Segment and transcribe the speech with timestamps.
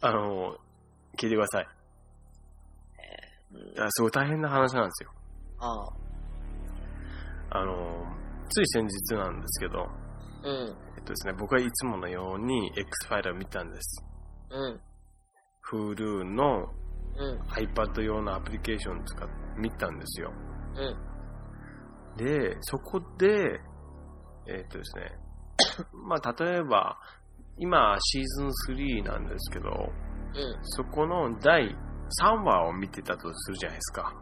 [0.00, 0.56] あの、
[1.16, 1.66] 聞いてください。
[3.52, 5.10] うんだからすごい大変な話なんですよ。
[5.58, 5.88] あ
[7.50, 7.58] あ。
[7.58, 8.06] あの、
[8.50, 9.88] つい先日なんですけど、
[10.44, 10.76] うん。
[10.96, 14.04] えっとですね、僕はいつものように X ファイルを見たんです。
[14.50, 14.80] うん。
[15.70, 16.68] Hulu の
[17.16, 17.40] うん。
[17.50, 20.32] iPad 用のアプリケーションを使って見たんですよ。
[20.76, 22.24] うん。
[22.24, 23.60] で、そこで、
[24.46, 25.18] えっとですね、
[25.92, 26.98] まあ、例えば、
[27.58, 30.58] 今、シーズン3なんですけど、うん。
[30.62, 31.74] そこの第
[32.22, 34.14] 3話を見てたとするじゃないですか。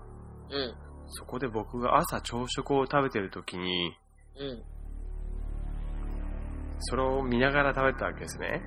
[0.50, 0.74] うん。
[1.08, 3.96] そこで僕が朝朝食を食べてる時に、
[4.38, 4.62] うん。
[6.78, 8.62] それを見ながら食べたわけですね。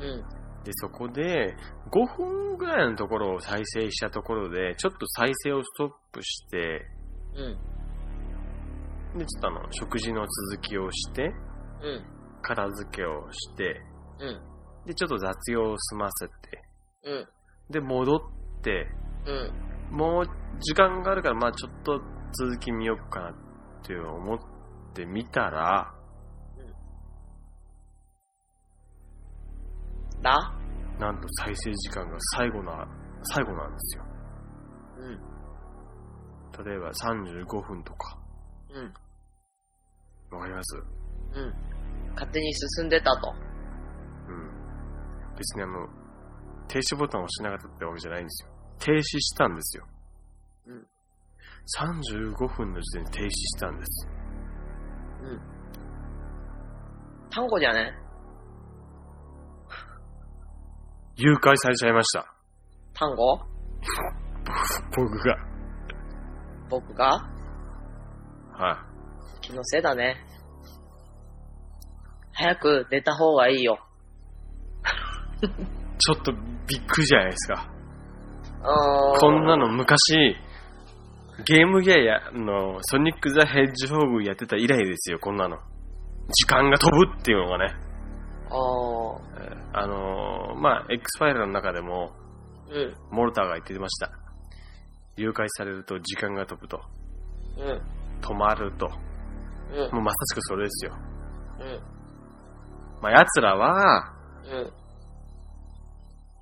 [0.00, 0.44] うん。
[0.64, 1.56] で、そこで、
[1.90, 6.86] 5分ぐらいのところを再生したところで、ちょっと再生をストップして、
[7.36, 9.18] うん。
[9.18, 12.04] で、ちょっとあの、食事の続きをして、うん。
[12.42, 13.80] 片付けをして、
[14.20, 14.40] うん。
[14.86, 16.34] で、ちょっと雑用を済ませて、
[17.04, 17.28] うん。
[17.70, 18.20] で、戻っ
[18.62, 18.88] て、
[19.26, 19.32] う
[19.94, 19.96] ん。
[19.96, 20.24] もう
[20.60, 22.00] 時間があるから、まあちょっと
[22.38, 23.34] 続き見ようかなっ
[23.82, 24.38] て思っ
[24.92, 25.94] てみたら、
[30.22, 30.58] な？
[30.98, 32.88] なんと再生時間が最後な、
[33.24, 34.04] 最後なんですよ。
[34.98, 36.64] うん。
[36.64, 38.18] 例えば35分とか。
[38.70, 38.94] うん。
[40.36, 40.76] わかります？
[41.34, 41.54] うん。
[42.14, 43.34] 勝手に進んでたと。
[45.34, 45.38] うん。
[45.38, 45.88] 別にあの、
[46.68, 48.50] 停止ボタンを押しなかったってわけじゃないんですよ。
[48.78, 49.86] 停止したんですよ。
[50.66, 50.86] うん。
[51.78, 54.08] 35分の時点で停止したんです。
[55.22, 55.40] うん。
[57.30, 57.92] 単語じゃね？
[61.16, 62.34] 誘拐されちゃいました。
[62.94, 63.38] 単語？
[64.96, 65.36] 僕が。
[66.68, 67.28] 僕が？
[68.52, 68.84] は
[69.40, 70.16] 気のせいだね。
[72.32, 73.78] 早く出た方がいいよ。
[75.42, 75.48] い。
[75.98, 77.66] ちょっとびっくりじゃないですか。
[78.62, 80.36] あーこんなの昔、
[81.46, 85.58] ゲームギアやのソニック・ザ・ヘッジホーグやってた以来ですよ、こんなの。
[86.28, 87.74] 時間が飛ぶっていうのがね。
[88.48, 92.12] あーえーあのーまあ、X ファイルの中でも、
[92.70, 92.94] うん。
[93.10, 94.10] モルターが言ってました。
[95.16, 96.80] 誘拐されると時間が飛ぶと。
[97.58, 97.82] うん。
[98.20, 98.90] 止まると。
[99.72, 99.94] うん。
[99.94, 100.92] もうまさしくそれですよ。
[101.60, 101.80] うん。
[103.02, 104.12] まあ、奴らは、
[104.44, 104.72] うん。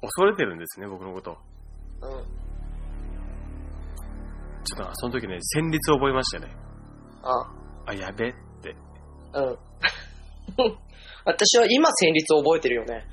[0.02, 1.38] 恐れてるんですね、僕のこと。
[2.02, 2.10] うん。
[4.64, 6.52] ちょっと、その時ね、戦慄を覚えましたね。
[7.22, 7.50] あ、
[7.86, 8.76] あ、やべって。
[9.34, 9.58] うん。
[11.24, 13.06] 私は今戦慄を覚えてるよね。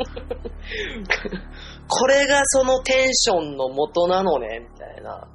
[1.88, 5.28] これがそのテンションの元なのね、みたいな。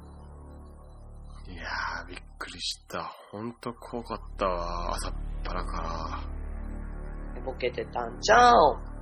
[1.48, 3.12] いやー、びっくりした。
[3.30, 4.94] ほんと怖かったわ。
[4.94, 5.12] 朝っ
[5.44, 6.22] ぱらか
[7.44, 8.95] ボケてたんじゃん。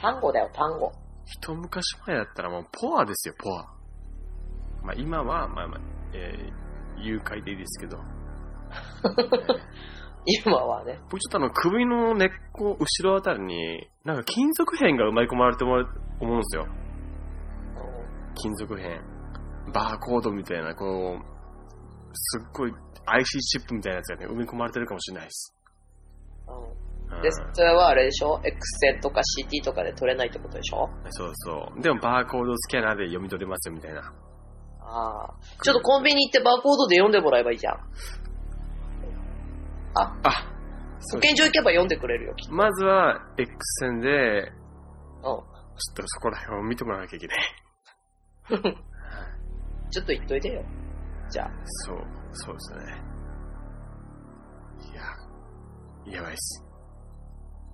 [0.00, 0.92] 単語だよ、単語。
[1.26, 3.66] 一昔前だったらもうポアですよ、ポア。
[4.82, 5.80] まあ今は、まあまあ、
[6.14, 7.98] えー、誘拐でいいですけど。
[10.24, 10.98] 今はね。
[11.10, 15.88] 僕ちょっとあの首の根っこ、後ろあたりに、なんか金属片が埋まり込まれてもらう
[16.20, 16.66] 思うんですよ。
[18.34, 18.88] 金属片。
[19.72, 21.24] バーコードみたいな、こう、
[22.12, 22.72] すっごい
[23.06, 25.56] IC チップみたいなやつがね、埋め込まれてるかもしれないです。
[26.48, 26.89] うんうん
[27.22, 30.88] で、それはあれでしょ ?X 線とか CT とかで撮れないってことでしょ？
[31.10, 31.80] そうそう。
[31.82, 34.00] でもバーコードスキャナーで読み取れますよみたいな。
[34.80, 35.34] ああ。
[35.62, 37.74] ちょっとコンビニ行ってバーコードで読んでもらえばいいじゃん。
[39.94, 40.30] あ、あ、
[41.12, 44.52] 保健所行けば読んでくれるよ、まずは X 線で、
[45.20, 45.44] と。
[45.76, 47.38] ちょっとそこら辺を見てもらわなきゃいけない。
[48.50, 48.62] うん。
[49.90, 50.62] ちょっと言っといてよ。
[51.30, 51.50] じゃあ。
[51.64, 51.98] そう、
[52.32, 53.02] そうですね。
[54.92, 56.64] いや、やばいっす。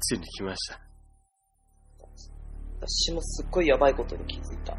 [0.00, 0.80] ついに来ました。
[2.80, 4.76] 私もすっごいやばいことに気づいた。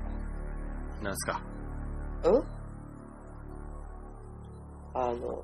[1.01, 1.41] なんすか？
[2.23, 2.43] うん？
[4.93, 5.43] あの、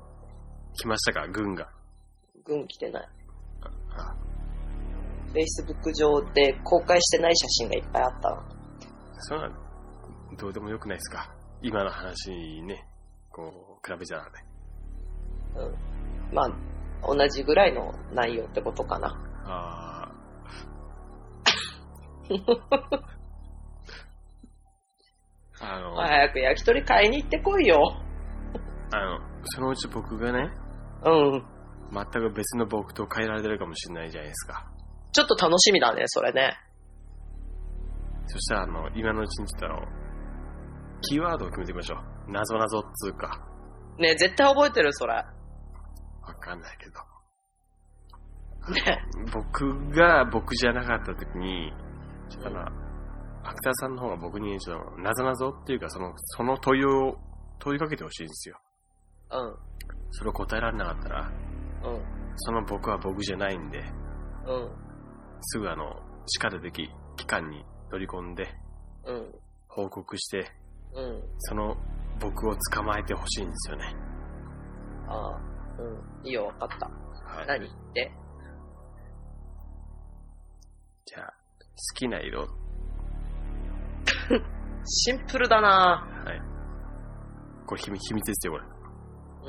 [0.74, 1.28] 来ましたか？
[1.28, 1.68] 軍が。
[2.44, 3.08] 軍来てない。
[3.96, 4.14] あ
[5.32, 8.42] Facebook 上で公開してない写真がいっぱいあったの。
[9.18, 9.54] そうなん
[10.36, 11.32] どうでもよくないですか？
[11.62, 12.86] 今の話にね、
[13.30, 14.24] こう、比べちゃね。
[15.56, 16.34] うん。
[16.34, 16.50] まあ、
[17.06, 19.18] 同じぐらいの内容ってことかな。
[19.46, 23.14] あー
[25.60, 27.96] あの、早く焼き鳥買いに行ってこいよ。
[28.92, 30.50] あの、そのうち僕がね、
[31.04, 31.44] うん。
[31.92, 34.66] 全く別の僕と変えられてるかもしれないじゃないですか。
[35.12, 36.56] ちょっと楽しみだね、それね。
[38.26, 39.86] そしたら、あの、今のうちにちょっとあの、
[41.02, 41.98] キーワードを決めてみましょう。
[42.32, 43.46] 謎謎っつうか。
[43.98, 45.14] ね絶対覚えてる、それ。
[45.14, 45.24] わ
[46.40, 47.13] かんないけど。
[48.72, 49.04] ね。
[49.32, 51.72] 僕が僕じゃなかった時に、
[52.28, 52.72] ちょっとな、
[53.42, 57.18] アクターさんの方が僕にちょっと、なぞなぞっていうか、その、その問いを
[57.58, 58.58] 問いかけてほしいんですよ。
[59.30, 59.56] うん。
[60.10, 61.32] それを答えられなかったら、
[61.84, 62.02] うん。
[62.36, 63.78] その僕は僕じゃないんで、
[64.46, 64.70] うん。
[65.40, 68.48] すぐあの、叱るべき機関に取り込んで、
[69.06, 69.34] うん。
[69.68, 70.50] 報告して、
[70.94, 71.22] うん。
[71.38, 71.76] その
[72.20, 73.96] 僕を捕まえてほしいんですよね。
[75.08, 75.40] ああ。
[75.78, 76.26] うん。
[76.26, 76.86] いいよ、わかった。
[76.86, 77.46] はい。
[77.46, 78.12] 何言って
[81.06, 81.34] じゃあ、好
[81.96, 82.46] きな色。
[84.86, 86.40] シンプルだなはい。
[87.66, 88.64] これ秘密秘密ですよ、これ。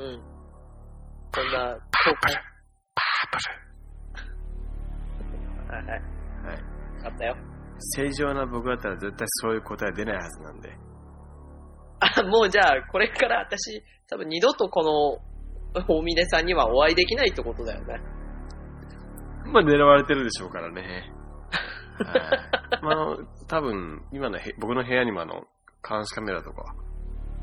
[0.06, 0.20] うん。
[1.34, 1.80] こんな、公
[2.20, 2.34] 開。
[5.68, 6.02] はいはい。
[6.44, 6.56] はい。
[7.04, 7.36] わかったよ。
[7.78, 10.76] 正常な僕だったら絶対そういう答え出ないはずなんで。
[12.00, 14.82] あ、もうじゃあ、これから私、多分二度とこ
[15.74, 18.00] の、大峰さんにはお会いできないってことだよね。
[19.52, 21.12] まあ狙われてるでしょうからね。
[22.04, 22.82] はい。
[22.82, 23.16] まあ
[23.48, 25.44] 多分、今のへ僕の部屋にもあの、
[25.88, 26.74] 監視カメラとか、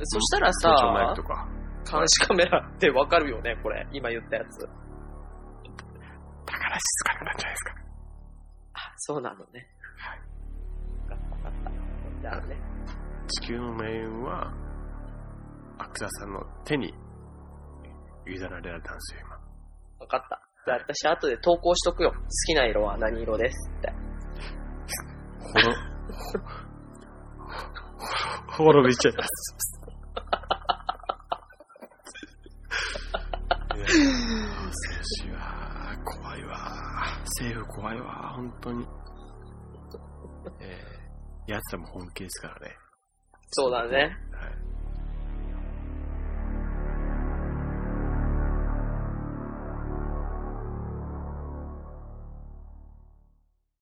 [0.03, 1.47] そしたら盗聴マイさクと、か、
[1.89, 3.87] 監視カメラってわかるよね、これ。
[3.91, 4.59] 今言ったやつ。
[4.61, 4.67] だ
[6.57, 7.75] から静かになっちゃないですか。
[8.73, 9.67] あ、そうなのね。
[9.97, 10.19] はい。
[11.09, 12.21] わかった、わかった。
[12.21, 12.57] じゃあね。
[13.27, 14.53] 地球の命運は、
[15.77, 16.93] アクタさんの手に
[18.27, 19.29] 委ねられたんですよ、今。
[19.99, 20.41] わかった。
[20.65, 22.11] じゃあ私後で投稿しとくよ。
[22.11, 22.17] 好
[22.47, 23.93] きな色は何色ですって。
[25.43, 25.73] ほろ、
[28.47, 29.73] ほ滅びちゃいます。
[33.75, 35.37] いやー恐ろしいわ。
[36.05, 36.57] 怖いわ。
[37.39, 38.33] 政府怖いわ。
[38.35, 38.87] 本当に。
[40.59, 42.75] えー、奴らも本気ですからね。
[43.51, 44.17] そうだね。